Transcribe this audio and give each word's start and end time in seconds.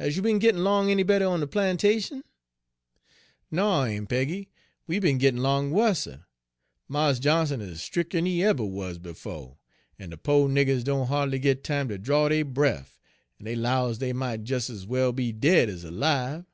Has 0.00 0.16
you 0.16 0.22
be'n 0.22 0.40
gittin' 0.40 0.64
'long 0.64 0.90
any 0.90 1.04
better 1.04 1.26
on 1.26 1.38
de 1.38 1.46
plantation?'" 1.46 2.24
'No, 3.52 3.84
Aun' 3.84 4.08
Peggy, 4.08 4.48
we 4.88 4.98
be'n 4.98 5.20
gittin' 5.20 5.42
'long 5.42 5.70
wusser. 5.70 6.24
Mars 6.88 7.20
Johnson 7.20 7.60
is 7.60 7.80
stric'er 7.80 8.18
'n 8.18 8.26
he 8.26 8.42
eber 8.42 8.64
wuz 8.64 8.98
befo', 8.98 9.58
en 9.96 10.10
de 10.10 10.16
po' 10.16 10.48
niggers 10.48 10.82
doan 10.82 11.06
ha'dly 11.06 11.38
git 11.38 11.62
time 11.62 11.88
ter 11.88 11.98
draw 11.98 12.28
dey 12.28 12.42
bref, 12.42 12.98
en 13.38 13.44
dey 13.44 13.54
'lows 13.54 13.98
dey 13.98 14.12
mought 14.12 14.42
des 14.42 14.56
ez 14.72 14.86
well 14.88 15.12
be 15.12 15.30
dead 15.30 15.70
ez 15.70 15.84
alibe.' 15.84 16.46